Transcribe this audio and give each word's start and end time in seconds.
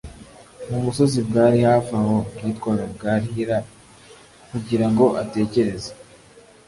mu 0.69 0.77
musozi 0.85 1.19
bwari 1.27 1.57
hafi 1.69 1.91
aho 2.01 2.15
bwitwaga 2.35 2.85
gar 3.01 3.21
hira 3.33 3.57
kugira 4.49 4.85
ngo 4.91 5.05
atekereze, 5.21 5.91